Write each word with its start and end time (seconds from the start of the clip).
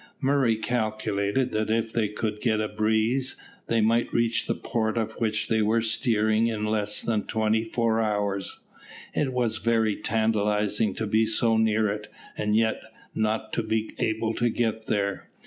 Murray 0.19 0.55
calculated 0.55 1.51
that 1.51 1.69
if 1.69 1.93
they 1.93 2.07
could 2.09 2.37
but 2.37 2.41
get 2.41 2.59
a 2.59 2.67
breeze, 2.67 3.35
they 3.67 3.81
might 3.81 4.11
reach 4.11 4.47
the 4.47 4.55
port 4.55 4.95
for 4.97 5.19
which 5.19 5.47
they 5.47 5.61
were 5.61 5.79
steering 5.79 6.47
in 6.47 6.65
less 6.65 7.03
than 7.03 7.27
twenty 7.27 7.65
four 7.65 8.01
hours. 8.01 8.61
It 9.13 9.31
was 9.31 9.57
very 9.59 9.95
tantalising 9.95 10.95
to 10.95 11.05
be 11.05 11.27
so 11.27 11.55
near 11.55 11.87
it, 11.87 12.11
and 12.35 12.55
yet 12.55 12.81
not 13.13 13.53
to 13.53 13.61
be 13.61 13.91
able 13.99 14.33
to 14.33 14.49
get 14.49 14.87
there. 14.87 15.29